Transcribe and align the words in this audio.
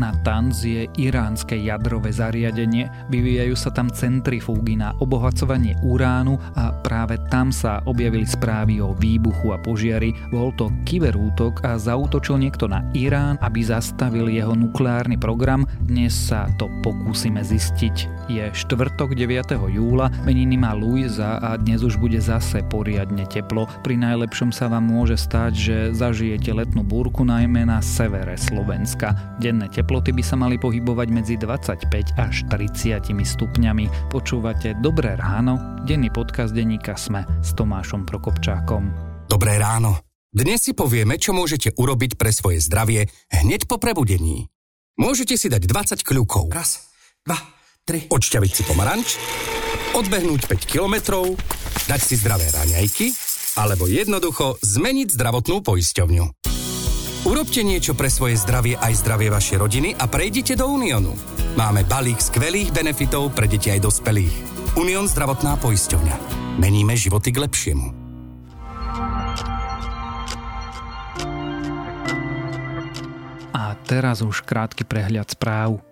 Natanz 0.00 0.64
je 0.64 0.88
iránske 0.96 1.60
jadrové 1.60 2.08
zariadenie, 2.08 2.88
vyvíjajú 3.12 3.52
sa 3.52 3.68
tam 3.68 3.92
centrifúgy 3.92 4.80
na 4.80 4.96
obohacovanie 4.96 5.76
uránu 5.84 6.40
a 6.56 6.72
práve 6.72 7.20
tam 7.28 7.52
sa 7.52 7.84
objavili 7.84 8.24
správy 8.24 8.80
o 8.80 8.96
výbuchu 8.96 9.52
a 9.52 9.60
požiari. 9.60 10.16
Bol 10.32 10.56
to 10.56 10.72
kyberútok 10.88 11.60
a 11.68 11.76
zautočil 11.76 12.40
niekto 12.40 12.64
na 12.64 12.80
Irán, 12.96 13.36
aby 13.44 13.60
zastavil 13.60 14.32
jeho 14.32 14.56
nukleárny 14.56 15.20
program. 15.20 15.68
Dnes 15.84 16.16
sa 16.16 16.48
to 16.56 16.72
pokúsime 16.80 17.44
zistiť. 17.44 18.24
Je 18.32 18.48
štvrtok 18.56 19.12
9. 19.12 19.52
júla, 19.68 20.08
meniny 20.24 20.56
má 20.56 20.72
Luisa 20.72 21.36
a 21.44 21.60
dnes 21.60 21.84
už 21.84 22.00
bude 22.00 22.16
zase 22.24 22.64
poriadne 22.72 23.28
teplo. 23.28 23.68
Pri 23.84 24.00
najlepšom 24.00 24.48
sa 24.48 24.72
vám 24.72 24.88
môže 24.88 25.20
stať, 25.20 25.52
že 25.52 25.76
zažijete 25.92 26.56
letnú 26.56 26.80
búrku 26.80 27.20
najmä 27.20 27.68
na 27.68 27.84
severe 27.84 28.40
Slovenska. 28.40 29.36
Denné 29.36 29.68
teploty 29.90 30.14
by 30.14 30.22
sa 30.22 30.38
mali 30.38 30.54
pohybovať 30.54 31.08
medzi 31.10 31.34
25 31.34 32.14
až 32.14 32.46
30 32.46 33.10
stupňami. 33.10 34.06
Počúvate 34.06 34.78
Dobré 34.78 35.18
ráno, 35.18 35.82
denný 35.82 36.14
podcast 36.14 36.54
denníka 36.54 36.94
Sme 36.94 37.26
s 37.42 37.50
Tomášom 37.58 38.06
Prokopčákom. 38.06 38.86
Dobré 39.26 39.58
ráno. 39.58 39.98
Dnes 40.30 40.62
si 40.62 40.78
povieme, 40.78 41.18
čo 41.18 41.34
môžete 41.34 41.74
urobiť 41.74 42.14
pre 42.14 42.30
svoje 42.30 42.62
zdravie 42.62 43.10
hneď 43.34 43.66
po 43.66 43.82
prebudení. 43.82 44.46
Môžete 44.94 45.34
si 45.34 45.50
dať 45.50 45.66
20 45.66 46.06
kľúkov. 46.06 46.54
Raz, 46.54 46.86
dva, 47.26 47.42
tri. 47.82 48.06
Odšťaviť 48.06 48.52
si 48.54 48.62
pomaranč, 48.62 49.18
odbehnúť 49.98 50.46
5 50.46 50.70
kilometrov, 50.70 51.34
dať 51.90 51.98
si 51.98 52.14
zdravé 52.14 52.46
raňajky, 52.46 53.10
alebo 53.58 53.90
jednoducho 53.90 54.54
zmeniť 54.62 55.18
zdravotnú 55.18 55.66
poisťovňu. 55.66 56.49
Urobte 57.20 57.60
niečo 57.60 57.92
pre 57.92 58.08
svoje 58.08 58.40
zdravie 58.40 58.80
aj 58.80 59.04
zdravie 59.04 59.28
vašej 59.28 59.60
rodiny 59.60 59.92
a 59.92 60.08
prejdite 60.08 60.56
do 60.56 60.72
Uniónu. 60.72 61.12
Máme 61.52 61.84
balík 61.84 62.16
skvelých 62.16 62.72
benefitov 62.72 63.36
pre 63.36 63.44
deti 63.44 63.68
aj 63.68 63.84
dospelých. 63.84 64.32
Unión 64.80 65.04
zdravotná 65.04 65.60
poisťovňa. 65.60 66.16
Meníme 66.56 66.96
životy 66.96 67.28
k 67.28 67.44
lepšiemu. 67.44 67.88
A 73.52 73.76
teraz 73.84 74.24
už 74.24 74.40
krátky 74.40 74.88
prehľad 74.88 75.28
správ. 75.28 75.89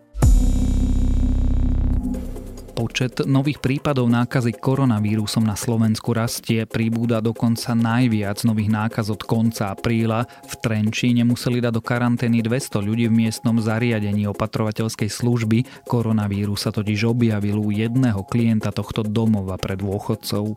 Počet 2.79 3.27
nových 3.27 3.59
prípadov 3.59 4.07
nákazy 4.07 4.55
koronavírusom 4.55 5.43
na 5.43 5.59
Slovensku 5.59 6.15
rastie, 6.15 6.63
pribúda 6.63 7.19
dokonca 7.19 7.75
najviac 7.75 8.47
nových 8.47 8.71
nákaz 8.71 9.11
od 9.11 9.19
konca 9.27 9.75
apríla. 9.75 10.31
V 10.47 10.55
Trenčíne 10.63 11.27
museli 11.27 11.59
dať 11.59 11.75
do 11.75 11.83
karantény 11.83 12.39
200 12.39 12.79
ľudí 12.79 13.11
v 13.11 13.27
miestnom 13.27 13.59
zariadení 13.59 14.31
opatrovateľskej 14.31 15.11
služby. 15.11 15.91
Koronavírus 15.91 16.63
sa 16.63 16.71
totiž 16.71 17.11
objavil 17.11 17.59
u 17.59 17.75
jedného 17.75 18.23
klienta 18.23 18.71
tohto 18.71 19.03
domova 19.03 19.59
pre 19.59 19.75
dôchodcov. 19.75 20.55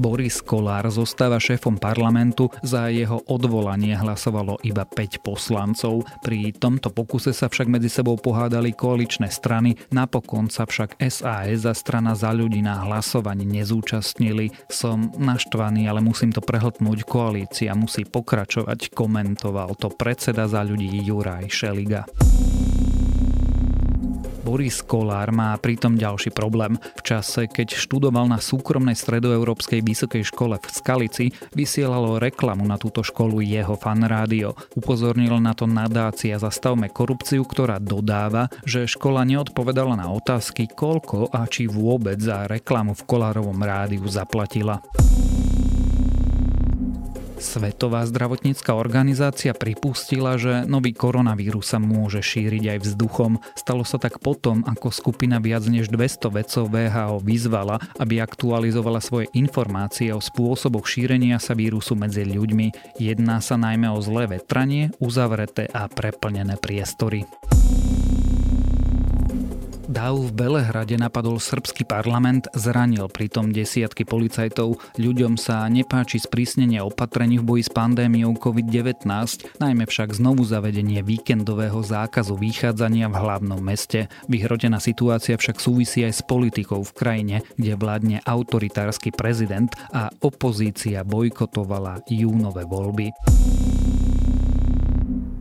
Boris 0.00 0.40
Kolár 0.40 0.88
zostáva 0.88 1.36
šéfom 1.36 1.76
parlamentu, 1.76 2.48
za 2.64 2.88
jeho 2.88 3.20
odvolanie 3.28 3.92
hlasovalo 3.92 4.56
iba 4.64 4.88
5 4.88 5.20
poslancov. 5.20 6.08
Pri 6.24 6.56
tomto 6.56 6.88
pokuse 6.88 7.36
sa 7.36 7.52
však 7.52 7.68
medzi 7.68 7.92
sebou 7.92 8.16
pohádali 8.16 8.72
koaličné 8.72 9.28
strany, 9.28 9.76
napokon 9.92 10.48
sa 10.48 10.64
však 10.64 10.96
SAS 11.04 11.68
a 11.68 11.76
strana 11.76 12.16
za 12.16 12.32
ľudí 12.32 12.64
na 12.64 12.80
hlasovaní 12.88 13.44
nezúčastnili. 13.44 14.56
Som 14.72 15.12
naštvaný, 15.20 15.84
ale 15.84 16.00
musím 16.00 16.32
to 16.32 16.40
prehltnúť, 16.40 17.04
koalícia 17.04 17.76
musí 17.76 18.08
pokračovať, 18.08 18.96
komentoval 18.96 19.76
to 19.76 19.92
predseda 19.92 20.48
za 20.48 20.64
ľudí 20.64 20.88
Juraj 21.04 21.52
Šeliga. 21.52 22.08
Boris 24.50 24.82
Kolár 24.82 25.30
má 25.30 25.54
pritom 25.62 25.94
ďalší 25.94 26.34
problém. 26.34 26.74
V 26.98 27.02
čase, 27.06 27.46
keď 27.46 27.70
študoval 27.70 28.26
na 28.26 28.42
súkromnej 28.42 28.98
stredoeurópskej 28.98 29.78
vysokej 29.78 30.26
škole 30.26 30.58
v 30.58 30.66
Skalici, 30.66 31.30
vysielalo 31.54 32.18
reklamu 32.18 32.66
na 32.66 32.74
túto 32.74 33.06
školu 33.06 33.46
jeho 33.46 33.78
fan 33.78 34.02
rádio. 34.02 34.58
Upozornil 34.74 35.38
na 35.38 35.54
to 35.54 35.70
nadácia 35.70 36.34
Zastavme 36.34 36.90
korupciu, 36.90 37.46
ktorá 37.46 37.78
dodáva, 37.78 38.50
že 38.66 38.90
škola 38.90 39.22
neodpovedala 39.22 39.94
na 39.94 40.10
otázky, 40.10 40.66
koľko 40.66 41.30
a 41.30 41.46
či 41.46 41.70
vôbec 41.70 42.18
za 42.18 42.50
reklamu 42.50 42.98
v 42.98 43.06
Kolárovom 43.06 43.62
rádiu 43.62 44.02
zaplatila. 44.10 44.82
Svetová 47.40 48.04
zdravotnícka 48.04 48.76
organizácia 48.76 49.56
pripustila, 49.56 50.36
že 50.36 50.68
nový 50.68 50.92
koronavírus 50.92 51.72
sa 51.72 51.80
môže 51.80 52.20
šíriť 52.20 52.76
aj 52.76 52.78
vzduchom. 52.84 53.40
Stalo 53.56 53.80
sa 53.88 53.96
tak 53.96 54.20
potom, 54.20 54.60
ako 54.68 54.92
skupina 54.92 55.40
viac 55.40 55.64
než 55.64 55.88
200 55.88 56.36
vedcov 56.36 56.68
VHO 56.68 57.16
vyzvala, 57.24 57.80
aby 57.96 58.20
aktualizovala 58.20 59.00
svoje 59.00 59.32
informácie 59.32 60.12
o 60.12 60.20
spôsoboch 60.20 60.84
šírenia 60.84 61.40
sa 61.40 61.56
vírusu 61.56 61.96
medzi 61.96 62.28
ľuďmi. 62.28 63.00
Jedná 63.00 63.40
sa 63.40 63.56
najmä 63.56 63.88
o 63.88 64.04
zlé 64.04 64.28
vetranie, 64.36 64.92
uzavreté 65.00 65.64
a 65.72 65.88
preplnené 65.88 66.60
priestory. 66.60 67.24
Dáv 69.90 70.30
v 70.30 70.46
Belehrade 70.46 70.94
napadol 70.94 71.42
srbský 71.42 71.82
parlament, 71.82 72.46
zranil 72.54 73.10
pritom 73.10 73.50
desiatky 73.50 74.06
policajtov. 74.06 74.78
Ľuďom 74.94 75.34
sa 75.34 75.66
nepáči 75.66 76.22
sprísnenie 76.22 76.78
opatrení 76.78 77.42
v 77.42 77.46
boji 77.50 77.66
s 77.66 77.74
pandémiou 77.74 78.38
COVID-19, 78.38 79.02
najmä 79.58 79.90
však 79.90 80.14
znovu 80.14 80.46
zavedenie 80.46 81.02
víkendového 81.02 81.82
zákazu 81.82 82.38
vychádzania 82.38 83.10
v 83.10 83.18
hlavnom 83.18 83.58
meste. 83.58 84.06
Vyhrotená 84.30 84.78
situácia 84.78 85.34
však 85.34 85.58
súvisí 85.58 86.06
aj 86.06 86.14
s 86.14 86.22
politikou 86.22 86.86
v 86.86 86.94
krajine, 86.94 87.36
kde 87.58 87.74
vládne 87.74 88.16
autoritársky 88.22 89.10
prezident 89.10 89.74
a 89.90 90.06
opozícia 90.22 91.02
bojkotovala 91.02 92.06
júnové 92.06 92.62
voľby. 92.62 93.10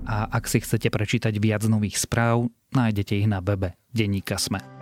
A 0.10 0.26
ak 0.26 0.50
si 0.50 0.58
chcete 0.58 0.90
prečítať 0.90 1.38
viac 1.38 1.62
nových 1.70 2.02
správ, 2.02 2.50
nájdete 2.74 3.14
ich 3.14 3.30
na 3.30 3.46
webe 3.46 3.78
denníka 3.94 4.42
Sme. 4.42 4.79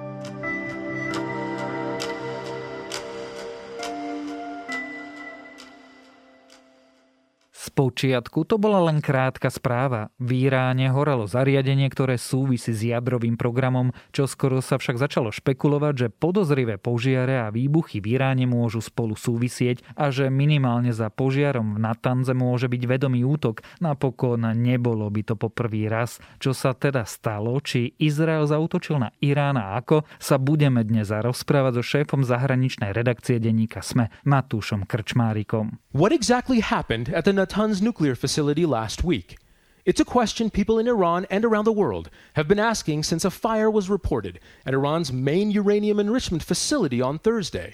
Počiatku 7.77 8.49
to 8.49 8.57
bola 8.57 8.89
len 8.89 9.05
krátka 9.05 9.53
správa. 9.53 10.09
V 10.17 10.49
Iráne 10.49 10.89
horelo 10.89 11.29
zariadenie, 11.29 11.85
ktoré 11.93 12.17
súvisí 12.17 12.73
s 12.73 12.81
jadrovým 12.81 13.37
programom, 13.37 13.93
čo 14.09 14.25
skoro 14.25 14.65
sa 14.65 14.81
však 14.81 14.97
začalo 14.97 15.29
špekulovať, 15.29 15.93
že 15.93 16.07
podozrivé 16.09 16.81
požiare 16.81 17.37
a 17.37 17.53
výbuchy 17.53 18.01
v 18.01 18.17
Iráne 18.17 18.49
môžu 18.49 18.81
spolu 18.81 19.13
súvisieť 19.13 19.85
a 19.93 20.09
že 20.09 20.33
minimálne 20.33 20.89
za 20.89 21.13
požiarom 21.13 21.77
v 21.77 21.83
Natanze 21.85 22.33
môže 22.33 22.65
byť 22.65 22.83
vedomý 22.89 23.21
útok. 23.21 23.61
Napokon 23.77 24.41
nebolo 24.57 25.05
by 25.13 25.21
to 25.21 25.35
po 25.37 25.53
prvý 25.53 25.85
raz. 25.85 26.17
Čo 26.41 26.57
sa 26.57 26.73
teda 26.73 27.05
stalo, 27.05 27.61
či 27.61 27.93
Izrael 28.01 28.49
zautočil 28.49 28.97
na 28.97 29.13
Irán 29.21 29.61
a 29.61 29.77
ako, 29.77 30.01
sa 30.17 30.41
budeme 30.41 30.81
dnes 30.81 31.13
rozprávať 31.13 31.77
so 31.77 31.83
šéfom 31.85 32.25
zahraničnej 32.25 32.89
redakcie 32.89 33.37
denníka 33.37 33.85
SME, 33.85 34.09
Matúšom 34.25 34.89
Krčmárikom. 34.89 35.77
What 35.93 36.09
exactly 36.09 36.61
happened 36.61 37.13
at 37.13 37.25
the 37.27 37.33
Natanz 37.33 37.66
Natanz 37.67 37.81
nuclear 37.81 38.15
facility 38.15 38.65
last 38.65 39.03
week. 39.03 39.37
It's 39.85 39.99
a 39.99 40.05
question 40.05 40.49
people 40.49 40.79
in 40.79 40.87
Iran 40.87 41.27
and 41.29 41.43
around 41.43 41.65
the 41.65 41.71
world 41.75 42.09
have 42.33 42.47
been 42.47 42.59
asking 42.59 43.03
since 43.03 43.25
a 43.25 43.31
fire 43.31 43.71
was 43.71 43.89
reported 43.89 44.39
at 44.65 44.73
Iran's 44.73 45.11
main 45.11 45.51
uranium 45.51 45.99
enrichment 45.99 46.43
facility 46.43 47.01
on 47.01 47.19
Thursday. 47.19 47.73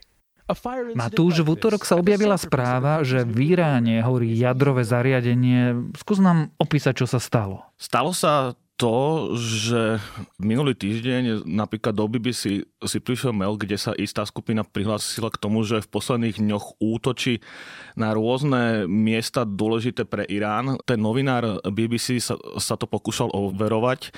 Matúš, 0.94 1.40
v 1.40 1.56
útorok 1.56 1.88
sa 1.88 1.96
objavila 1.96 2.36
správa, 2.36 3.00
že 3.02 3.24
v 3.24 3.56
Iráne 3.56 4.04
horí 4.04 4.36
jadrové 4.36 4.84
zariadenie. 4.84 5.94
Skús 5.96 6.20
nám 6.20 6.52
opísať, 6.60 7.00
čo 7.00 7.08
sa 7.08 7.18
stalo. 7.18 7.64
Stalo 7.80 8.12
sa 8.12 8.52
to, 8.74 9.32
že 9.38 10.02
minulý 10.42 10.74
týždeň 10.74 11.46
napríklad 11.46 11.94
do 11.94 12.10
BBC 12.10 12.66
si 12.66 12.98
prišiel 13.00 13.32
mail, 13.32 13.54
kde 13.56 13.78
sa 13.78 13.94
istá 13.94 14.26
skupina 14.26 14.66
prihlásila 14.66 15.30
k 15.30 15.40
tomu, 15.40 15.62
že 15.62 15.86
v 15.86 15.92
posledných 15.94 16.42
dňoch 16.42 16.82
útočí 16.82 17.40
na 17.94 18.12
rôzne 18.18 18.90
miesta 18.90 19.46
dôležité 19.46 20.10
pre 20.10 20.26
Irán. 20.26 20.82
Ten 20.90 20.98
novinár 21.00 21.62
BBC 21.70 22.18
sa, 22.18 22.36
sa 22.58 22.74
to 22.74 22.90
pokúšal 22.90 23.30
overovať 23.32 24.10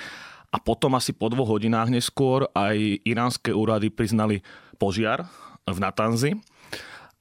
a 0.55 0.57
potom 0.57 0.95
asi 0.95 1.11
po 1.11 1.27
dvoch 1.27 1.59
hodinách 1.59 1.91
neskôr 1.91 2.47
aj 2.55 3.03
iránske 3.03 3.51
úrady 3.51 3.91
priznali 3.91 4.39
požiar 4.79 5.27
v 5.67 5.77
Natanzi 5.83 6.31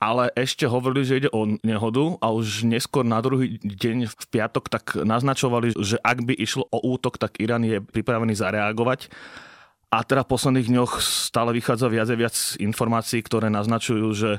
ale 0.05 0.29
ešte 0.37 0.69
hovorili, 0.69 1.09
že 1.09 1.19
ide 1.25 1.31
o 1.33 1.49
nehodu 1.65 2.21
a 2.21 2.29
už 2.29 2.69
neskôr 2.69 3.09
na 3.09 3.25
druhý 3.25 3.56
deň 3.56 4.12
v 4.12 4.25
piatok 4.29 4.69
tak 4.69 5.01
naznačovali, 5.01 5.73
že 5.81 5.97
ak 6.05 6.29
by 6.29 6.37
išlo 6.37 6.69
o 6.69 6.79
útok, 6.93 7.17
tak 7.17 7.41
Irán 7.41 7.65
je 7.65 7.81
pripravený 7.81 8.37
zareagovať. 8.37 9.09
A 9.89 10.05
teda 10.05 10.29
v 10.29 10.33
posledných 10.37 10.69
dňoch 10.69 11.01
stále 11.01 11.56
vychádza 11.56 11.89
viac 11.89 12.09
a 12.12 12.21
viac 12.21 12.37
informácií, 12.61 13.25
ktoré 13.25 13.49
naznačujú, 13.49 14.09
že 14.12 14.31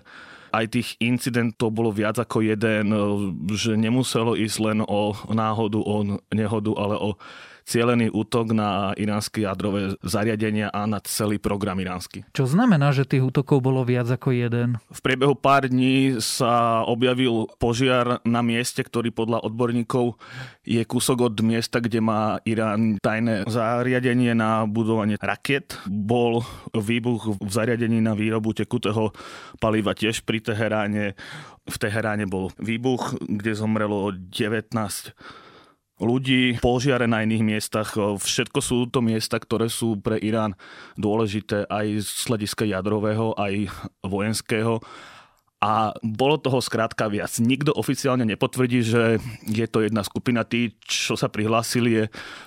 aj 0.53 0.65
tých 0.69 0.89
incidentov 1.01 1.73
bolo 1.73 1.89
viac 1.89 2.21
ako 2.21 2.45
jeden, 2.45 2.93
že 3.55 3.73
nemuselo 3.73 4.37
ísť 4.37 4.57
len 4.61 4.79
o 4.85 5.17
náhodu, 5.33 5.81
o 5.81 6.21
nehodu, 6.29 6.71
ale 6.77 6.95
o 6.99 7.09
cielený 7.65 8.13
útok 8.13 8.53
na 8.53 8.93
iránske 8.93 9.41
jadrové 9.41 9.97
zariadenia 10.05 10.69
a 10.69 10.85
na 10.85 11.01
celý 11.01 11.41
program 11.41 11.81
iránsky. 11.81 12.21
Čo 12.31 12.45
znamená, 12.45 12.93
že 12.93 13.09
tých 13.09 13.25
útokov 13.25 13.65
bolo 13.65 13.81
viac 13.81 14.05
ako 14.05 14.31
jeden? 14.31 14.77
V 14.93 14.99
priebehu 15.01 15.33
pár 15.33 15.65
dní 15.65 16.21
sa 16.21 16.85
objavil 16.85 17.49
požiar 17.57 18.21
na 18.21 18.45
mieste, 18.45 18.85
ktorý 18.85 19.09
podľa 19.09 19.41
odborníkov 19.49 20.21
je 20.61 20.81
kúsok 20.85 21.33
od 21.33 21.35
miesta, 21.41 21.81
kde 21.81 21.99
má 22.05 22.37
Irán 22.45 23.01
tajné 23.01 23.49
zariadenie 23.49 24.37
na 24.37 24.69
budovanie 24.69 25.17
raket. 25.17 25.81
Bol 25.89 26.45
výbuch 26.71 27.41
v 27.41 27.49
zariadení 27.49 27.97
na 27.97 28.13
výrobu 28.13 28.53
tekutého 28.53 29.09
paliva 29.57 29.97
tiež 29.97 30.21
pri 30.21 30.37
Teheráne. 30.39 31.17
V 31.65 31.75
Teheráne 31.81 32.29
bol 32.29 32.53
výbuch, 32.61 33.17
kde 33.25 33.57
zomrelo 33.57 34.13
19 34.13 35.17
ľudí, 35.99 36.59
požiare 36.59 37.07
na 37.07 37.23
iných 37.23 37.43
miestach. 37.43 37.95
Všetko 37.95 38.59
sú 38.59 38.77
to 38.91 38.99
miesta, 38.99 39.39
ktoré 39.39 39.71
sú 39.71 39.99
pre 39.99 40.19
Irán 40.19 40.59
dôležité 40.99 41.63
aj 41.71 42.03
z 42.03 42.21
hľadiska 42.27 42.63
jadrového, 42.67 43.31
aj 43.39 43.71
vojenského 44.03 44.83
a 45.65 45.97
bolo 46.05 46.37
toho 46.37 46.61
skrátka 46.61 47.09
viac. 47.09 47.41
Nikto 47.41 47.73
oficiálne 47.73 48.21
nepotvrdí, 48.21 48.85
že 48.85 49.17
je 49.49 49.65
to 49.65 49.81
jedna 49.81 50.05
skupina. 50.05 50.45
Tí, 50.45 50.77
čo 50.85 51.17
sa 51.17 51.25
prihlásili, 51.25 51.89
je 51.89 52.03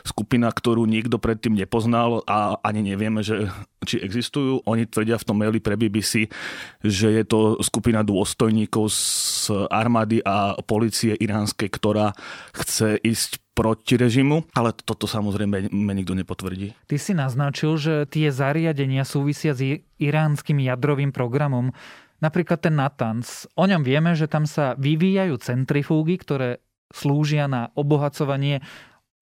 skupina, 0.06 0.47
ktorú 0.55 0.87
nikto 0.87 1.19
predtým 1.19 1.59
nepoznal 1.59 2.23
a 2.31 2.62
ani 2.62 2.94
nevieme, 2.94 3.26
že, 3.26 3.50
či 3.82 3.99
existujú. 3.99 4.62
Oni 4.70 4.87
tvrdia 4.87 5.19
v 5.19 5.26
tom 5.26 5.43
maili 5.43 5.59
pre 5.59 5.75
BBC, 5.75 6.31
že 6.79 7.11
je 7.11 7.25
to 7.26 7.59
skupina 7.59 8.06
dôstojníkov 8.06 8.87
z 8.87 9.67
armády 9.67 10.23
a 10.23 10.55
policie 10.62 11.19
iránskej, 11.19 11.75
ktorá 11.75 12.15
chce 12.55 13.03
ísť 13.03 13.43
proti 13.59 13.99
režimu, 13.99 14.47
ale 14.55 14.70
toto 14.70 15.11
samozrejme 15.11 15.75
nikto 15.75 16.15
nepotvrdí. 16.15 16.79
Ty 16.87 16.97
si 17.03 17.11
naznačil, 17.19 17.75
že 17.75 18.06
tie 18.06 18.31
zariadenia 18.31 19.03
súvisia 19.03 19.50
s 19.50 19.82
iránskym 19.99 20.62
jadrovým 20.62 21.11
programom 21.11 21.75
Napríklad 22.19 22.59
ten 22.59 22.75
Natanz. 22.75 23.47
O 23.55 23.62
ňom 23.67 23.87
vieme, 23.87 24.15
že 24.19 24.26
tam 24.26 24.43
sa 24.43 24.75
vyvíjajú 24.75 25.38
centrifúgy, 25.38 26.19
ktoré 26.19 26.59
slúžia 26.91 27.47
na 27.47 27.70
obohacovanie 27.79 28.65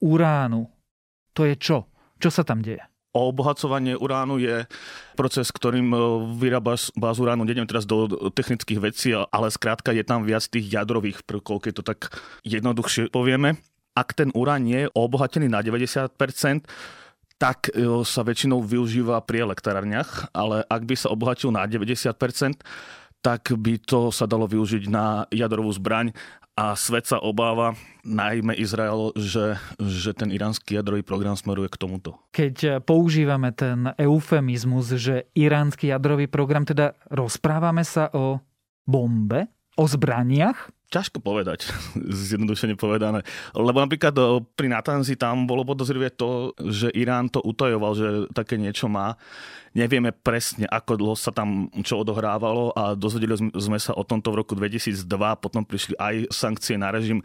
uránu. 0.01 0.73
To 1.37 1.45
je 1.45 1.55
čo? 1.61 1.91
Čo 2.17 2.33
sa 2.33 2.43
tam 2.47 2.65
deje? 2.65 2.81
Obohacovanie 3.17 3.97
uránu 3.97 4.37
je 4.37 4.69
proces, 5.17 5.49
ktorým 5.49 5.89
e, 5.89 5.99
vyrábaš 6.37 6.93
bázu 6.93 7.25
uránu. 7.25 7.49
Nejdem 7.49 7.65
teraz 7.65 7.89
do 7.89 8.09
technických 8.33 8.81
vecí, 8.81 9.17
ale 9.17 9.49
skrátka 9.49 9.93
je 9.97 10.05
tam 10.05 10.25
viac 10.29 10.45
tých 10.45 10.69
jadrových 10.69 11.25
prvkov, 11.25 11.65
keď 11.65 11.73
to 11.81 11.85
tak 11.85 12.13
jednoduchšie 12.45 13.09
povieme. 13.09 13.57
Ak 13.97 14.13
ten 14.13 14.29
urán 14.37 14.69
je 14.69 14.93
obohatený 14.93 15.49
na 15.49 15.65
90%, 15.65 16.13
tak 17.37 17.69
e, 17.73 18.05
sa 18.05 18.25
väčšinou 18.25 18.65
využíva 18.65 19.21
pri 19.25 19.45
elektrárniach, 19.45 20.33
ale 20.33 20.65
ak 20.67 20.83
by 20.89 20.95
sa 20.97 21.13
obohatil 21.13 21.53
na 21.53 21.69
90%, 21.69 22.13
tak 23.21 23.43
by 23.53 23.75
to 23.83 24.15
sa 24.15 24.25
dalo 24.25 24.47
využiť 24.47 24.89
na 24.89 25.27
jadrovú 25.35 25.73
zbraň 25.73 26.15
a 26.57 26.73
svet 26.73 27.05
sa 27.05 27.21
obáva, 27.21 27.77
najmä 28.01 28.57
Izrael, 28.57 29.13
že, 29.13 29.61
že 29.77 30.17
ten 30.17 30.33
iránsky 30.33 30.81
jadrový 30.81 31.05
program 31.05 31.37
smeruje 31.37 31.69
k 31.69 31.77
tomuto. 31.77 32.17
Keď 32.33 32.81
používame 32.81 33.53
ten 33.53 33.93
eufemizmus, 34.01 34.89
že 34.97 35.29
iránsky 35.37 35.93
jadrový 35.93 36.25
program, 36.33 36.65
teda 36.65 36.97
rozprávame 37.13 37.85
sa 37.85 38.09
o 38.17 38.41
bombe, 38.89 39.53
o 39.77 39.85
zbraniach? 39.85 40.73
Ťažko 40.87 41.19
povedať, 41.19 41.67
zjednodušene 42.31 42.79
povedané. 42.79 43.27
Lebo 43.53 43.83
napríklad 43.83 44.15
pri 44.55 44.71
Natanzi 44.71 45.19
tam 45.19 45.45
bolo 45.51 45.67
podozrivé 45.67 46.15
to, 46.15 46.55
že 46.63 46.95
Irán 46.95 47.27
to 47.27 47.43
utajoval, 47.43 47.93
že 47.99 48.09
také 48.31 48.55
niečo 48.55 48.87
má. 48.87 49.19
Nevieme 49.77 50.15
presne, 50.15 50.65
ako 50.71 50.93
dlho 50.97 51.17
sa 51.19 51.35
tam 51.35 51.69
čo 51.85 52.01
odohrávalo 52.01 52.73
a 52.73 52.97
dozvedeli 52.97 53.37
sme 53.37 53.79
sa 53.83 53.93
o 53.93 54.07
tomto 54.07 54.33
v 54.33 54.39
roku 54.41 54.55
2002, 54.57 55.05
potom 55.43 55.67
prišli 55.67 55.99
aj 55.99 56.15
sankcie 56.33 56.79
na 56.81 56.95
režim. 56.95 57.21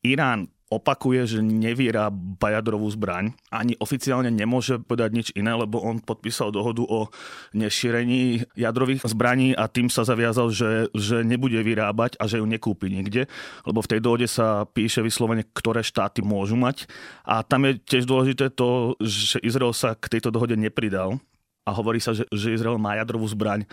Irán 0.00 0.48
opakuje, 0.70 1.26
že 1.26 1.38
nevyrába 1.42 2.54
jadrovú 2.54 2.86
zbraň. 2.86 3.34
Ani 3.50 3.74
oficiálne 3.82 4.30
nemôže 4.30 4.78
povedať 4.78 5.10
nič 5.10 5.28
iné, 5.34 5.50
lebo 5.50 5.82
on 5.82 5.98
podpísal 5.98 6.54
dohodu 6.54 6.86
o 6.86 7.10
nešírení 7.50 8.46
jadrových 8.54 9.02
zbraní 9.02 9.50
a 9.58 9.66
tým 9.66 9.90
sa 9.90 10.06
zaviazal, 10.06 10.54
že, 10.54 10.86
že 10.94 11.26
nebude 11.26 11.58
vyrábať 11.58 12.14
a 12.22 12.30
že 12.30 12.38
ju 12.38 12.46
nekúpi 12.46 12.86
nikde, 12.86 13.26
lebo 13.66 13.82
v 13.82 13.90
tej 13.90 14.00
dohode 14.00 14.30
sa 14.30 14.62
píše 14.62 15.02
vyslovene, 15.02 15.42
ktoré 15.42 15.82
štáty 15.82 16.22
môžu 16.22 16.54
mať. 16.54 16.86
A 17.26 17.42
tam 17.42 17.66
je 17.66 17.82
tiež 17.82 18.06
dôležité 18.06 18.54
to, 18.54 18.94
že 19.02 19.42
Izrael 19.42 19.74
sa 19.74 19.98
k 19.98 20.06
tejto 20.06 20.30
dohode 20.30 20.54
nepridal 20.54 21.18
a 21.66 21.70
hovorí 21.74 21.98
sa, 21.98 22.14
že, 22.14 22.30
že 22.30 22.54
Izrael 22.54 22.78
má 22.78 22.94
jadrovú 22.94 23.26
zbraň 23.26 23.66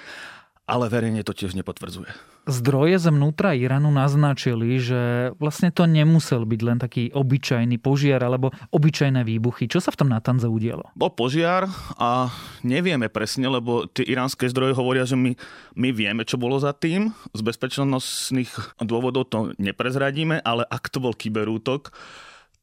ale 0.67 0.91
verejne 0.91 1.23
to 1.23 1.31
tiež 1.31 1.55
nepotvrdzuje. 1.55 2.11
Zdroje 2.47 2.99
vnútra 3.07 3.55
Iránu 3.55 3.87
naznačili, 3.87 4.79
že 4.83 5.31
vlastne 5.39 5.71
to 5.71 5.87
nemusel 5.87 6.43
byť 6.43 6.61
len 6.63 6.77
taký 6.79 7.11
obyčajný 7.15 7.79
požiar 7.79 8.19
alebo 8.23 8.51
obyčajné 8.75 9.23
výbuchy. 9.23 9.71
Čo 9.71 9.79
sa 9.79 9.95
v 9.95 9.99
tom 10.03 10.11
Natanze 10.11 10.51
udialo? 10.51 10.91
Bol 10.95 11.11
požiar 11.15 11.71
a 11.95 12.31
nevieme 12.67 13.07
presne, 13.07 13.47
lebo 13.47 13.87
tie 13.87 14.03
iránske 14.03 14.47
zdroje 14.51 14.75
hovoria, 14.75 15.07
že 15.07 15.15
my, 15.15 15.35
my 15.79 15.89
vieme, 15.95 16.27
čo 16.27 16.35
bolo 16.35 16.59
za 16.59 16.75
tým. 16.75 17.15
Z 17.31 17.41
bezpečnostných 17.47 18.79
dôvodov 18.83 19.31
to 19.31 19.55
neprezradíme, 19.55 20.43
ale 20.43 20.67
ak 20.67 20.91
to 20.91 20.99
bol 20.99 21.15
kyberútok, 21.15 21.95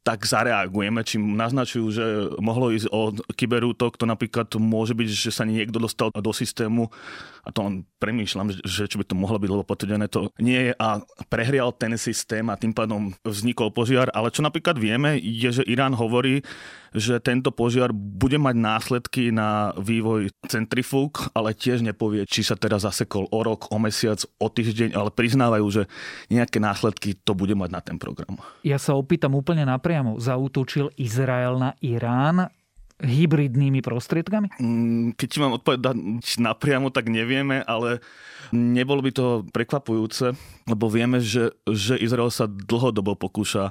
tak 0.05 0.29
zareagujeme, 0.29 1.01
čím 1.01 1.33
naznačujú, 1.33 1.87
že 1.89 2.05
mohlo 2.37 2.69
ísť 2.69 2.93
o 2.93 3.09
kyberútok, 3.33 3.97
to 3.97 4.05
napríklad 4.05 4.53
môže 4.61 4.93
byť, 4.93 5.09
že 5.09 5.33
sa 5.33 5.49
niekto 5.49 5.81
dostal 5.81 6.13
do 6.13 6.29
systému 6.29 6.93
a 7.41 7.49
to 7.49 7.65
len 7.65 7.75
premýšľam, 8.05 8.53
že 8.53 8.85
čo 8.85 9.01
by 9.01 9.05
to 9.09 9.17
mohlo 9.17 9.41
byť, 9.41 9.49
lebo 9.49 9.65
potvrdené 9.65 10.13
to 10.13 10.29
nie 10.37 10.69
je 10.69 10.73
a 10.77 11.01
prehrial 11.33 11.73
ten 11.73 11.97
systém 11.97 12.45
a 12.53 12.61
tým 12.61 12.77
pádom 12.77 13.17
vznikol 13.25 13.73
požiar, 13.73 14.13
ale 14.13 14.29
čo 14.29 14.45
napríklad 14.45 14.77
vieme, 14.77 15.17
je, 15.17 15.65
že 15.65 15.65
Irán 15.65 15.97
hovorí, 15.97 16.45
že 16.95 17.19
tento 17.25 17.51
požiar 17.51 17.91
bude 17.95 18.37
mať 18.37 18.57
následky 18.61 19.33
na 19.33 19.73
vývoj 19.81 20.31
centrifúg, 20.47 21.33
ale 21.33 21.57
tiež 21.57 21.81
nepovie, 21.81 22.29
či 22.29 22.47
sa 22.47 22.61
teda 22.61 22.77
zasekol 22.77 23.27
o 23.33 23.41
rok, 23.43 23.73
o 23.73 23.79
mesiac, 23.81 24.21
o 24.39 24.47
týždeň, 24.53 24.93
ale 24.95 25.11
priznávajú, 25.11 25.67
že 25.73 25.83
nejaké 26.29 26.61
následky 26.61 27.17
to 27.25 27.33
bude 27.33 27.57
mať 27.57 27.71
na 27.73 27.81
ten 27.81 27.97
program. 27.97 28.37
Ja 28.61 28.77
sa 28.77 28.93
opýtam 28.95 29.33
úplne 29.33 29.65
napriek 29.65 29.95
priamo 29.95 30.19
zautočil 30.19 30.91
Izrael 30.99 31.55
na 31.55 31.79
Irán 31.79 32.51
hybridnými 32.99 33.79
prostriedkami? 33.79 34.59
Mm, 34.59 35.15
keď 35.15 35.27
ti 35.31 35.39
mám 35.39 35.55
odpovedať 35.55 35.95
napriamo, 36.43 36.91
tak 36.91 37.07
nevieme, 37.07 37.63
ale 37.63 38.03
nebolo 38.51 39.07
by 39.07 39.11
to 39.15 39.27
prekvapujúce, 39.55 40.35
lebo 40.67 40.91
vieme, 40.91 41.23
že, 41.23 41.55
že 41.71 41.95
Izrael 41.95 42.35
sa 42.35 42.51
dlhodobo 42.51 43.15
pokúša 43.15 43.71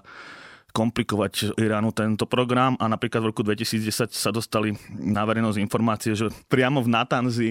komplikovať 0.74 1.54
Iránu 1.56 1.94
tento 1.94 2.26
program 2.26 2.74
a 2.82 2.90
napríklad 2.90 3.22
v 3.22 3.30
roku 3.30 3.46
2010 3.46 4.10
sa 4.10 4.34
dostali 4.34 4.74
na 4.90 5.22
verejnosť 5.22 5.62
informácie, 5.62 6.18
že 6.18 6.34
priamo 6.50 6.82
v 6.82 6.90
Natanzi 6.90 7.50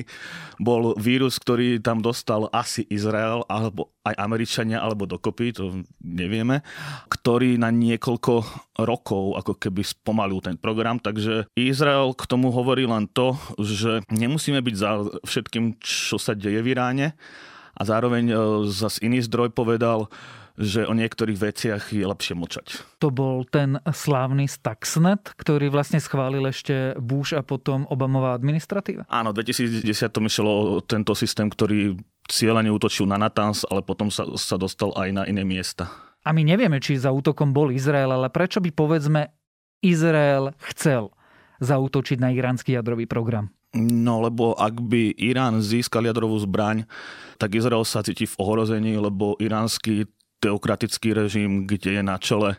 bol 0.59 0.99
vírus, 0.99 1.39
ktorý 1.39 1.79
tam 1.79 2.03
dostal 2.03 2.51
asi 2.51 2.83
Izrael 2.91 3.47
alebo 3.47 3.95
aj 4.03 4.19
Američania 4.19 4.83
alebo 4.83 5.07
dokopy, 5.07 5.55
to 5.55 5.87
nevieme, 6.03 6.67
ktorý 7.07 7.55
na 7.63 7.71
niekoľko 7.71 8.43
rokov 8.83 9.39
ako 9.39 9.55
keby 9.55 9.87
spomalil 9.87 10.43
ten 10.43 10.59
program, 10.59 10.99
takže 10.99 11.47
Izrael 11.55 12.19
k 12.19 12.27
tomu 12.27 12.51
hovorí 12.51 12.91
len 12.91 13.07
to, 13.07 13.39
že 13.63 14.03
nemusíme 14.11 14.59
byť 14.59 14.75
za 14.75 14.91
všetkým, 15.23 15.79
čo 15.79 16.19
sa 16.19 16.35
deje 16.35 16.59
v 16.59 16.75
Iráne. 16.75 17.15
A 17.73 17.89
zároveň 17.89 18.25
e, 18.29 18.35
zase 18.69 19.01
iný 19.01 19.25
zdroj 19.25 19.57
povedal, 19.57 20.13
že 20.57 20.85
o 20.85 20.93
niektorých 20.93 21.39
veciach 21.39 21.83
je 21.93 22.05
lepšie 22.05 22.35
mlčať. 22.37 22.67
To 23.01 23.09
bol 23.09 23.45
ten 23.49 23.81
slávny 23.83 24.45
Stuxnet, 24.49 25.33
ktorý 25.37 25.73
vlastne 25.73 25.99
schválil 25.99 26.45
ešte 26.49 26.97
Bush 27.01 27.33
a 27.33 27.41
potom 27.41 27.89
Obamová 27.89 28.37
administratíva? 28.37 29.09
Áno, 29.09 29.33
v 29.33 29.41
2010 29.41 29.89
išlo 30.09 30.85
tento 30.85 31.17
systém, 31.17 31.49
ktorý 31.49 31.97
cieľane 32.29 32.69
útočil 32.69 33.09
na 33.09 33.17
Natanz, 33.19 33.65
ale 33.67 33.81
potom 33.81 34.13
sa, 34.13 34.29
sa 34.37 34.61
dostal 34.61 34.93
aj 34.95 35.09
na 35.11 35.23
iné 35.25 35.43
miesta. 35.43 35.89
A 36.23 36.31
my 36.31 36.47
nevieme, 36.47 36.79
či 36.79 37.01
za 37.01 37.11
útokom 37.11 37.51
bol 37.51 37.75
Izrael, 37.75 38.13
ale 38.13 38.31
prečo 38.31 38.63
by 38.63 38.71
povedzme 38.71 39.35
Izrael 39.83 40.55
chcel 40.71 41.11
zautočiť 41.59 42.19
na 42.23 42.31
iránsky 42.31 42.79
jadrový 42.79 43.11
program? 43.11 43.51
No 43.73 44.21
lebo 44.21 44.53
ak 44.53 44.85
by 44.85 45.17
Irán 45.17 45.65
získal 45.65 46.05
jadrovú 46.05 46.37
zbraň, 46.37 46.85
tak 47.41 47.57
Izrael 47.57 47.83
sa 47.89 48.05
cíti 48.05 48.29
v 48.29 48.37
ohrození, 48.37 49.01
lebo 49.01 49.35
iránsky 49.41 50.05
teokratický 50.43 51.15
režim, 51.15 51.71
kde 51.71 51.97
je 51.97 52.03
na 52.03 52.19
čele 52.19 52.59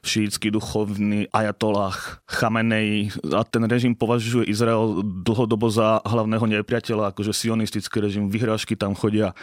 šítsky 0.00 0.48
duchovný 0.48 1.28
ajatolách 1.28 2.24
Chamenei. 2.24 3.12
A 3.36 3.44
ten 3.44 3.68
režim 3.68 3.92
považuje 3.92 4.48
Izrael 4.48 5.04
dlhodobo 5.04 5.68
za 5.68 6.00
hlavného 6.08 6.48
nepriateľa, 6.48 7.12
akože 7.12 7.36
sionistický 7.36 8.00
režim, 8.00 8.32
vyhrážky 8.32 8.80
tam 8.80 8.96
chodia. 8.96 9.36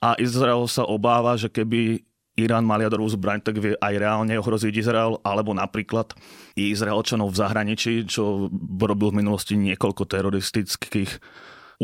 A 0.00 0.16
Izrael 0.16 0.64
sa 0.66 0.88
obáva, 0.88 1.36
že 1.36 1.52
keby 1.52 2.00
Irán 2.32 2.64
mal 2.64 2.80
jadrovú 2.80 3.12
zbraň, 3.12 3.44
tak 3.44 3.60
vie 3.60 3.76
aj 3.76 3.94
reálne 4.00 4.32
ohroziť 4.40 4.72
Izrael, 4.72 5.20
alebo 5.20 5.52
napríklad 5.52 6.16
i 6.56 6.72
Izraelčanov 6.72 7.28
v 7.28 7.40
zahraničí, 7.44 8.08
čo 8.08 8.48
robil 8.80 9.12
v 9.12 9.20
minulosti 9.20 9.52
niekoľko 9.60 10.08
teroristických 10.08 11.20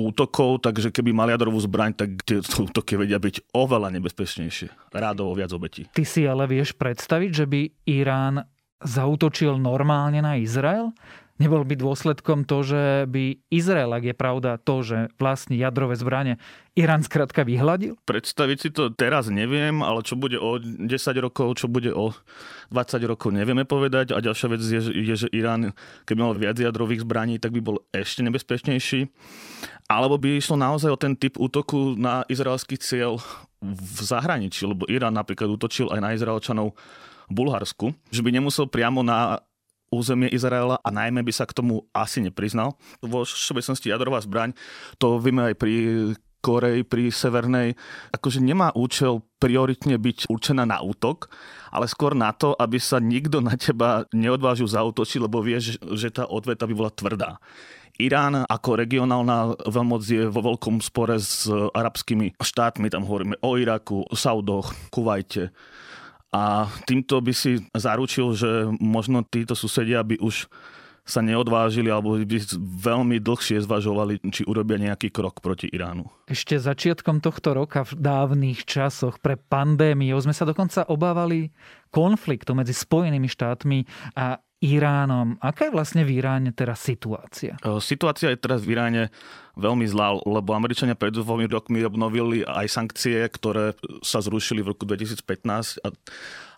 útokov, 0.07 0.63
takže 0.63 0.95
keby 0.95 1.11
mali 1.11 1.35
jadrovú 1.35 1.59
zbraň, 1.59 1.99
tak 1.99 2.23
tie 2.23 2.39
útoky 2.39 2.95
vedia 2.95 3.19
byť 3.19 3.51
oveľa 3.51 3.91
nebezpečnejšie. 3.99 4.95
Rádovo 4.95 5.35
viac 5.35 5.51
obetí. 5.51 5.91
Ty 5.91 6.05
si 6.07 6.23
ale 6.23 6.47
vieš 6.47 6.79
predstaviť, 6.79 7.31
že 7.35 7.45
by 7.51 7.61
Irán 7.91 8.47
zautočil 8.79 9.59
normálne 9.59 10.23
na 10.23 10.39
Izrael? 10.39 10.95
Nebol 11.39 11.63
by 11.63 11.79
dôsledkom 11.79 12.43
to, 12.43 12.67
že 12.67 13.07
by 13.07 13.39
Izrael, 13.47 13.95
ak 13.95 14.11
je 14.11 14.15
pravda 14.15 14.59
to, 14.59 14.83
že 14.83 15.07
vlastní 15.23 15.55
jadrové 15.55 15.95
zbranie, 15.95 16.35
Irán 16.75 17.07
skrátka 17.07 17.47
vyhľadil? 17.47 17.95
Predstaviť 18.03 18.59
si 18.59 18.69
to 18.75 18.91
teraz 18.91 19.31
neviem, 19.31 19.83
ale 19.87 20.03
čo 20.03 20.19
bude 20.19 20.35
o 20.35 20.59
10 20.59 20.87
rokov, 21.23 21.63
čo 21.63 21.71
bude 21.71 21.95
o 21.95 22.11
20 22.75 23.03
rokov, 23.07 23.31
nevieme 23.31 23.63
povedať. 23.63 24.15
A 24.15 24.23
ďalšia 24.23 24.49
vec 24.51 24.63
je, 24.67 24.81
je 24.83 25.15
že 25.15 25.29
Irán, 25.31 25.71
keby 26.11 26.19
mal 26.19 26.35
viac 26.35 26.59
jadrových 26.59 27.07
zbraní, 27.07 27.39
tak 27.39 27.55
by 27.55 27.63
bol 27.63 27.87
ešte 27.95 28.27
nebezpečnejší. 28.27 29.07
Alebo 29.87 30.19
by 30.19 30.43
išlo 30.43 30.59
naozaj 30.59 30.91
o 30.91 30.99
ten 30.99 31.15
typ 31.15 31.39
útoku 31.39 31.95
na 31.95 32.27
izraelský 32.27 32.83
cieľ 32.83 33.23
v 33.63 33.99
zahraničí, 34.03 34.67
lebo 34.67 34.91
Irán 34.91 35.15
napríklad 35.15 35.51
útočil 35.55 35.91
aj 35.91 36.01
na 36.03 36.11
Izraelčanov 36.15 36.75
Bulharsku, 37.29 37.93
že 38.09 38.25
by 38.25 38.31
nemusel 38.33 38.71
priamo 38.71 39.05
na 39.05 39.43
územie 39.93 40.29
Izraela 40.33 40.77
a 40.81 40.89
najmä 40.93 41.25
by 41.25 41.33
sa 41.33 41.45
k 41.49 41.57
tomu 41.57 41.89
asi 41.97 42.21
nepriznal. 42.21 42.77
Vo 43.01 43.25
všeobecnosti 43.25 43.89
jadrová 43.89 44.21
zbraň, 44.21 44.53
to 45.01 45.21
vieme 45.21 45.53
aj 45.53 45.55
pri 45.57 45.75
Koreji, 46.39 46.87
pri 46.87 47.11
Severnej, 47.11 47.75
akože 48.15 48.39
nemá 48.39 48.71
účel 48.71 49.27
prioritne 49.43 49.99
byť 49.99 50.31
určená 50.31 50.63
na 50.63 50.79
útok, 50.79 51.27
ale 51.75 51.91
skôr 51.91 52.15
na 52.15 52.31
to, 52.31 52.55
aby 52.55 52.79
sa 52.79 53.03
nikto 53.03 53.43
na 53.43 53.59
teba 53.59 54.07
neodvážil 54.15 54.71
zautočiť, 54.71 55.19
lebo 55.19 55.43
vie, 55.43 55.59
že 55.59 56.09
tá 56.15 56.31
odveta 56.31 56.71
by 56.71 56.75
bola 56.79 56.95
tvrdá. 56.95 57.31
Irán 57.99 58.47
ako 58.47 58.79
regionálna 58.79 59.59
veľmoc 59.67 60.03
je 60.07 60.31
vo 60.31 60.55
veľkom 60.55 60.79
spore 60.79 61.19
s 61.19 61.51
arabskými 61.51 62.39
štátmi, 62.39 62.87
tam 62.87 63.03
hovoríme 63.03 63.43
o 63.43 63.59
Iraku, 63.59 64.07
o 64.07 64.15
Saudoch, 64.15 64.71
Kuvajte, 64.95 65.51
a 66.29 66.69
týmto 66.85 67.21
by 67.25 67.33
si 67.33 67.57
zaručil, 67.73 68.37
že 68.37 68.51
možno 68.77 69.25
títo 69.25 69.57
susedia 69.57 70.05
by 70.05 70.21
už 70.21 70.49
sa 71.09 71.25
neodvážili 71.25 71.89
alebo 71.89 72.21
by 72.21 72.39
veľmi 72.85 73.17
dlhšie 73.25 73.65
zvažovali, 73.65 74.21
či 74.29 74.45
urobia 74.45 74.77
nejaký 74.77 75.09
krok 75.09 75.41
proti 75.41 75.65
Iránu. 75.73 76.05
Ešte 76.29 76.61
začiatkom 76.61 77.25
tohto 77.25 77.57
roka 77.57 77.89
v 77.89 77.97
dávnych 77.97 78.69
časoch 78.69 79.17
pre 79.17 79.41
pandémiu 79.41 80.21
sme 80.21 80.37
sa 80.37 80.45
dokonca 80.45 80.85
obávali 80.93 81.49
konfliktu 81.89 82.53
medzi 82.53 82.77
Spojenými 82.77 83.25
štátmi 83.25 83.89
a 84.21 84.37
Iránom. 84.59 85.39
Aká 85.39 85.71
je 85.71 85.75
vlastne 85.75 86.03
v 86.03 86.19
Iráne 86.19 86.51
teraz 86.51 86.83
situácia? 86.83 87.55
Situácia 87.79 88.35
je 88.35 88.39
teraz 88.43 88.67
v 88.67 88.75
Iráne 88.75 89.03
veľmi 89.55 89.87
zlá, 89.87 90.19
lebo 90.23 90.55
Američania 90.55 90.99
pred 90.99 91.15
dvomi 91.15 91.47
rokmi 91.47 91.83
obnovili 91.87 92.43
aj 92.43 92.67
sankcie, 92.67 93.23
ktoré 93.31 93.79
sa 94.03 94.19
zrušili 94.19 94.63
v 94.63 94.75
roku 94.75 94.83
2015 94.83 95.83
a, 95.83 95.89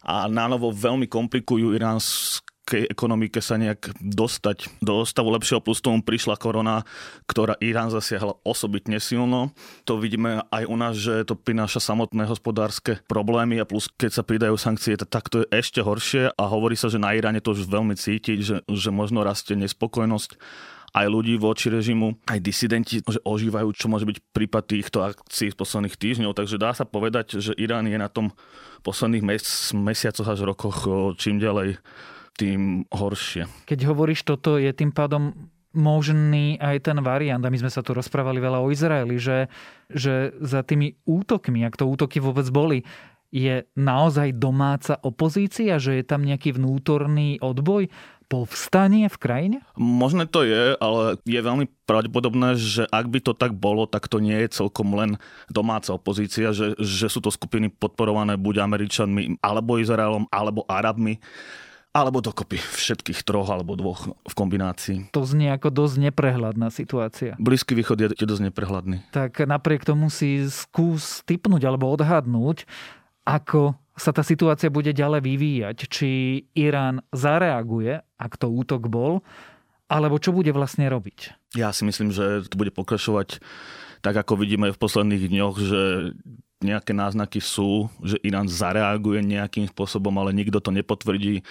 a 0.04 0.14
nánovo 0.32 0.72
veľmi 0.72 1.08
komplikujú 1.08 1.76
iránsk 1.76 2.49
iránskej 2.70 2.86
ekonomike 2.86 3.42
sa 3.42 3.58
nejak 3.58 3.98
dostať 3.98 4.78
do 4.78 5.02
stavu 5.02 5.34
lepšieho, 5.34 5.58
plus 5.58 5.82
tomu 5.82 6.06
prišla 6.06 6.38
korona, 6.38 6.86
ktorá 7.26 7.58
Irán 7.58 7.90
zasiahla 7.90 8.38
osobitne 8.46 9.02
silno. 9.02 9.50
To 9.90 9.98
vidíme 9.98 10.46
aj 10.54 10.64
u 10.70 10.76
nás, 10.78 10.94
že 10.94 11.26
to 11.26 11.34
prináša 11.34 11.82
samotné 11.82 12.30
hospodárske 12.30 13.02
problémy 13.10 13.58
a 13.58 13.66
plus 13.66 13.90
keď 13.90 14.10
sa 14.14 14.22
pridajú 14.22 14.54
sankcie, 14.54 14.94
tak 14.94 15.26
to 15.26 15.42
je 15.42 15.50
ešte 15.50 15.82
horšie 15.82 16.30
a 16.30 16.42
hovorí 16.46 16.78
sa, 16.78 16.86
že 16.86 17.02
na 17.02 17.10
Iráne 17.10 17.42
to 17.42 17.50
už 17.50 17.66
veľmi 17.66 17.98
cítiť, 17.98 18.38
že, 18.38 18.56
že 18.70 18.90
možno 18.94 19.26
rastie 19.26 19.58
nespokojnosť 19.58 20.38
aj 20.90 21.06
ľudí 21.06 21.38
voči 21.38 21.70
režimu, 21.70 22.18
aj 22.26 22.42
disidenti, 22.42 22.98
že 22.98 23.22
ožívajú, 23.22 23.70
čo 23.78 23.86
môže 23.86 24.10
byť 24.10 24.18
prípad 24.34 24.62
týchto 24.66 25.06
akcií 25.06 25.54
z 25.54 25.58
posledných 25.58 25.94
týždňov. 25.94 26.34
Takže 26.34 26.58
dá 26.58 26.74
sa 26.74 26.82
povedať, 26.82 27.38
že 27.38 27.54
Irán 27.54 27.86
je 27.86 27.94
na 27.94 28.10
tom 28.10 28.34
posledných 28.82 29.22
mes- 29.22 29.70
mesiacoch 29.70 30.26
až 30.26 30.42
rokoch 30.42 30.90
čím 31.14 31.38
ďalej 31.38 31.78
tým 32.40 32.88
horšie. 32.88 33.44
Keď 33.68 33.80
hovoríš 33.84 34.24
toto, 34.24 34.56
je 34.56 34.72
tým 34.72 34.88
pádom 34.96 35.36
možný 35.76 36.56
aj 36.58 36.90
ten 36.90 36.98
variant, 37.04 37.44
a 37.44 37.52
my 37.52 37.60
sme 37.60 37.70
sa 37.70 37.84
tu 37.84 37.92
rozprávali 37.94 38.40
veľa 38.40 38.58
o 38.58 38.72
Izraeli, 38.72 39.20
že, 39.20 39.52
že 39.92 40.34
za 40.40 40.64
tými 40.64 40.98
útokmi, 41.06 41.62
ak 41.62 41.78
to 41.78 41.86
útoky 41.86 42.18
vôbec 42.18 42.48
boli, 42.50 42.82
je 43.30 43.62
naozaj 43.78 44.34
domáca 44.34 44.98
opozícia, 45.06 45.78
že 45.78 46.02
je 46.02 46.04
tam 46.04 46.26
nejaký 46.26 46.58
vnútorný 46.58 47.38
odboj, 47.38 47.86
povstanie 48.30 49.10
v 49.10 49.18
krajine? 49.18 49.58
Možné 49.74 50.26
to 50.30 50.46
je, 50.46 50.78
ale 50.78 51.18
je 51.26 51.40
veľmi 51.42 51.66
pravdepodobné, 51.82 52.54
že 52.54 52.86
ak 52.86 53.10
by 53.10 53.18
to 53.22 53.34
tak 53.34 53.54
bolo, 53.54 53.90
tak 53.90 54.06
to 54.06 54.22
nie 54.22 54.38
je 54.46 54.54
celkom 54.54 54.94
len 54.94 55.18
domáca 55.50 55.94
opozícia, 55.94 56.54
že, 56.54 56.78
že 56.78 57.10
sú 57.10 57.18
to 57.18 57.34
skupiny 57.34 57.70
podporované 57.70 58.38
buď 58.38 58.62
Američanmi, 58.62 59.42
alebo 59.42 59.82
Izraelom, 59.82 60.30
alebo 60.30 60.62
Arabmi 60.70 61.18
alebo 61.90 62.22
dokopy 62.22 62.58
všetkých 62.58 63.26
troch 63.26 63.50
alebo 63.50 63.74
dvoch 63.74 64.14
v 64.14 64.34
kombinácii. 64.34 64.98
To 65.10 65.26
znie 65.26 65.50
ako 65.50 65.74
dosť 65.74 66.10
neprehľadná 66.10 66.70
situácia. 66.70 67.34
Blízky 67.42 67.74
východ 67.74 67.98
je, 67.98 68.08
dosť 68.14 68.50
neprehľadný. 68.50 69.10
Tak 69.10 69.42
napriek 69.42 69.82
tomu 69.82 70.06
si 70.06 70.46
skús 70.46 71.26
typnúť 71.26 71.66
alebo 71.66 71.90
odhadnúť, 71.90 72.62
ako 73.26 73.74
sa 73.98 74.14
tá 74.14 74.22
situácia 74.22 74.70
bude 74.70 74.94
ďalej 74.94 75.20
vyvíjať. 75.20 75.76
Či 75.90 76.08
Irán 76.54 77.02
zareaguje, 77.10 78.00
ak 78.16 78.32
to 78.38 78.48
útok 78.48 78.86
bol, 78.86 79.20
alebo 79.90 80.22
čo 80.22 80.30
bude 80.30 80.54
vlastne 80.54 80.86
robiť? 80.86 81.34
Ja 81.58 81.74
si 81.74 81.82
myslím, 81.82 82.14
že 82.14 82.46
to 82.46 82.54
bude 82.54 82.70
pokračovať 82.70 83.42
tak, 84.00 84.14
ako 84.14 84.38
vidíme 84.38 84.70
v 84.70 84.80
posledných 84.80 85.28
dňoch, 85.28 85.56
že 85.58 85.82
nejaké 86.60 86.92
náznaky 86.92 87.40
sú, 87.40 87.88
že 88.04 88.20
Irán 88.20 88.48
zareaguje 88.48 89.24
nejakým 89.24 89.68
spôsobom, 89.72 90.12
ale 90.20 90.36
nikto 90.36 90.60
to 90.60 90.70
nepotvrdí 90.72 91.42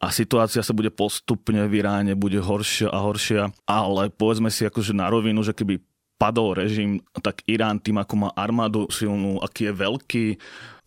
a 0.00 0.08
situácia 0.08 0.64
sa 0.64 0.72
bude 0.72 0.88
postupne 0.88 1.68
v 1.68 1.84
Iráne, 1.84 2.16
bude 2.16 2.40
horšia 2.40 2.88
a 2.88 3.04
horšia, 3.04 3.52
ale 3.68 4.08
povedzme 4.08 4.48
si 4.48 4.64
akože 4.64 4.96
na 4.96 5.12
rovinu, 5.12 5.44
že 5.44 5.52
keby 5.52 5.76
padol 6.16 6.56
režim, 6.56 7.00
tak 7.20 7.44
Irán 7.44 7.80
tým, 7.80 8.00
ako 8.00 8.14
má 8.16 8.28
armádu 8.32 8.88
silnú, 8.92 9.40
aký 9.40 9.68
je 9.68 9.76
veľký, 9.76 10.26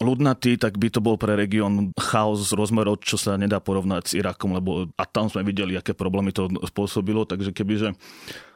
ľudnatý, 0.01 0.57
tak 0.61 0.77
by 0.77 0.93
to 0.93 1.01
bol 1.01 1.17
pre 1.17 1.33
región 1.33 1.93
chaos 1.97 2.49
z 2.49 2.57
rozmerov, 2.57 3.01
čo 3.01 3.17
sa 3.17 3.37
nedá 3.37 3.57
porovnať 3.57 4.13
s 4.13 4.17
Irakom, 4.17 4.53
lebo 4.53 4.89
a 4.93 5.03
tam 5.09 5.29
sme 5.29 5.45
videli, 5.45 5.73
aké 5.73 5.97
problémy 5.97 6.33
to 6.33 6.49
spôsobilo, 6.69 7.25
takže 7.25 7.49
kebyže 7.49 7.97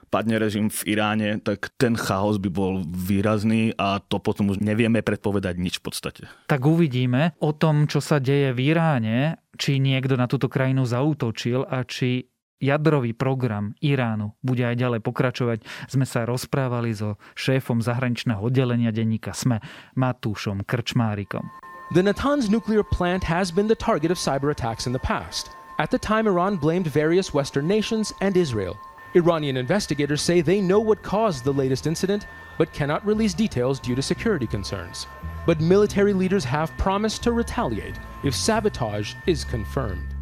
padne 0.08 0.40
režim 0.40 0.72
v 0.72 0.98
Iráne, 0.98 1.30
tak 1.44 1.72
ten 1.76 1.94
chaos 2.00 2.40
by 2.40 2.50
bol 2.50 2.84
výrazný 2.88 3.76
a 3.76 4.00
to 4.00 4.18
potom 4.20 4.52
už 4.52 4.64
nevieme 4.64 5.04
predpovedať 5.04 5.56
nič 5.60 5.80
v 5.80 5.84
podstate. 5.84 6.24
Tak 6.48 6.64
uvidíme 6.64 7.36
o 7.44 7.52
tom, 7.52 7.86
čo 7.86 8.00
sa 8.00 8.18
deje 8.18 8.56
v 8.56 8.74
Iráne, 8.74 9.44
či 9.60 9.78
niekto 9.82 10.16
na 10.16 10.30
túto 10.30 10.48
krajinu 10.48 10.88
zautočil 10.88 11.68
a 11.68 11.84
či 11.84 12.28
jadrový 12.58 13.14
program 13.14 13.78
Iránu 13.82 14.34
bude 14.42 14.66
aj 14.66 14.76
ďalej 14.82 15.02
pokračovať. 15.06 15.60
Sme 15.90 16.06
sa 16.10 16.26
rozprávali 16.26 16.94
so 16.94 17.22
šéfom 17.38 17.82
zahraničného 17.82 18.42
oddelenia 18.42 18.90
denníka 18.90 19.34
SME 19.34 19.62
Matúšom 19.94 20.66
Krčmárikom. 20.66 21.46
The 21.96 22.04
Natanz 22.04 22.52
nuclear 22.52 22.84
plant 22.84 23.24
has 23.24 23.48
been 23.48 23.72
the 23.72 23.78
target 23.78 24.12
of 24.12 24.20
cyber 24.20 24.52
attacks 24.52 24.88
in 24.90 24.92
the 24.92 25.00
past. 25.00 25.56
At 25.80 25.94
the 25.94 26.02
time, 26.02 26.28
Iran 26.28 26.58
blamed 26.58 26.90
various 26.90 27.32
Western 27.32 27.70
nations 27.70 28.12
and 28.20 28.36
Israel. 28.36 28.76
Iranian 29.16 29.58
investigators 29.58 30.22
say 30.22 30.42
they 30.42 30.60
know 30.60 30.80
what 30.80 31.02
caused 31.02 31.44
the 31.44 31.54
latest 31.54 31.88
incident, 31.88 32.28
but 32.58 32.74
cannot 32.74 33.06
release 33.06 33.34
details 33.34 33.80
due 33.80 33.96
to 33.96 34.02
security 34.02 34.48
concerns. 34.48 35.08
But 35.46 35.62
military 35.62 36.14
leaders 36.14 36.44
have 36.44 36.76
promised 36.78 37.24
to 37.24 37.32
retaliate 37.32 37.98
if 38.24 38.36
sabotage 38.36 39.14
is 39.26 39.46
confirmed. 39.46 40.17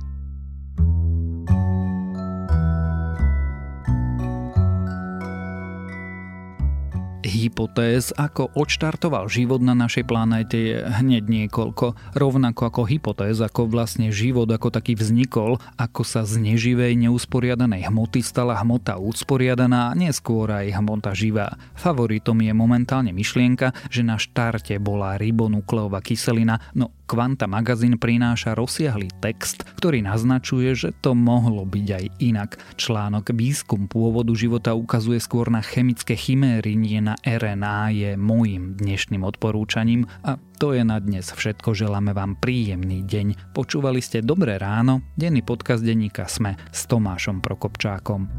Hypotéz, 7.35 8.15
ako 8.15 8.55
odštartoval 8.55 9.27
život 9.27 9.59
na 9.59 9.75
našej 9.75 10.07
planéte 10.07 10.55
je 10.55 10.77
hneď 10.79 11.27
niekoľko. 11.27 12.15
Rovnako 12.15 12.61
ako 12.71 12.81
hypotéz, 12.87 13.43
ako 13.43 13.67
vlastne 13.67 14.15
život 14.15 14.47
ako 14.47 14.71
taký 14.71 14.95
vznikol, 14.95 15.59
ako 15.75 16.07
sa 16.07 16.23
z 16.23 16.39
neživej 16.39 16.95
neusporiadanej 16.95 17.91
hmoty 17.91 18.23
stala 18.23 18.55
hmota 18.63 18.95
usporiadaná 18.95 19.91
a 19.91 19.97
neskôr 19.97 20.47
aj 20.47 20.79
hmota 20.79 21.11
živá. 21.11 21.59
Favoritom 21.75 22.39
je 22.39 22.55
momentálne 22.55 23.11
myšlienka, 23.11 23.75
že 23.91 24.07
na 24.07 24.15
štarte 24.15 24.79
bola 24.79 25.19
ribonukleová 25.19 25.99
kyselina, 25.99 26.63
no 26.71 26.95
Kvanta 27.05 27.45
magazín 27.45 28.01
prináša 28.01 28.57
rozsiahlý 28.57 29.13
text, 29.21 29.61
ktorý 29.77 30.01
naznačuje, 30.01 30.73
že 30.73 30.89
to 31.05 31.13
mohlo 31.13 31.61
byť 31.61 31.87
aj 31.93 32.05
inak. 32.17 32.57
Článok 32.81 33.29
Výskum 33.29 33.85
pôvodu 33.85 34.33
života 34.33 34.73
ukazuje 34.73 35.21
skôr 35.21 35.53
na 35.53 35.61
chemické 35.61 36.17
chiméry, 36.17 36.73
nie 36.73 36.97
na 37.05 37.13
RNA 37.25 37.89
je 37.89 38.11
môjim 38.13 38.77
dnešným 38.77 39.25
odporúčaním 39.25 40.05
a 40.21 40.37
to 40.61 40.77
je 40.77 40.85
na 40.85 41.01
dnes 41.01 41.25
všetko. 41.25 41.73
Želáme 41.73 42.13
vám 42.13 42.37
príjemný 42.37 43.01
deň. 43.01 43.57
Počúvali 43.57 43.97
ste 43.97 44.21
Dobré 44.21 44.61
ráno, 44.61 45.01
denný 45.17 45.41
podcast 45.41 45.81
denníka 45.81 46.29
Sme 46.29 46.53
s 46.69 46.85
Tomášom 46.85 47.41
Prokopčákom. 47.41 48.29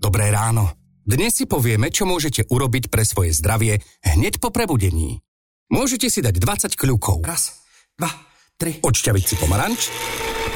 Dobré 0.00 0.32
ráno. 0.32 0.72
Dnes 1.04 1.36
si 1.36 1.44
povieme, 1.44 1.92
čo 1.92 2.08
môžete 2.08 2.48
urobiť 2.48 2.88
pre 2.88 3.04
svoje 3.04 3.36
zdravie 3.36 3.84
hneď 4.08 4.40
po 4.40 4.48
prebudení. 4.48 5.20
Môžete 5.68 6.08
si 6.08 6.24
dať 6.24 6.40
20 6.40 6.80
kľúkov. 6.80 7.28
Raz, 7.28 7.60
dva, 8.00 8.08
tri. 8.56 8.80
Odšťaviť 8.80 9.24
si 9.24 9.36
pomaranč, 9.36 9.92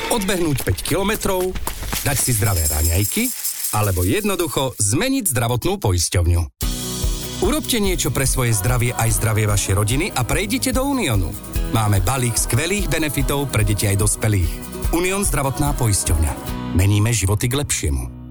odbehnúť 0.09 0.65
5 0.65 0.89
kilometrov, 0.89 1.53
dať 2.01 2.17
si 2.17 2.33
zdravé 2.33 2.65
raňajky, 2.65 3.29
alebo 3.77 4.05
jednoducho 4.05 4.73
zmeniť 4.81 5.29
zdravotnú 5.29 5.77
poisťovňu. 5.77 6.43
Urobte 7.43 7.83
niečo 7.83 8.15
pre 8.15 8.23
svoje 8.23 8.55
zdravie 8.55 8.95
aj 8.95 9.19
zdravie 9.19 9.51
vašej 9.51 9.75
rodiny 9.75 10.07
a 10.15 10.23
prejdite 10.23 10.71
do 10.71 10.87
Uniónu. 10.87 11.35
Máme 11.75 11.99
balík 11.99 12.39
skvelých 12.39 12.87
benefitov 12.87 13.51
pre 13.51 13.67
deti 13.67 13.91
aj 13.91 13.99
dospelých. 13.99 14.53
Unión 14.95 15.27
zdravotná 15.27 15.75
poisťovňa. 15.75 16.33
Meníme 16.79 17.11
životy 17.11 17.51
k 17.51 17.59
lepšiemu. 17.59 18.22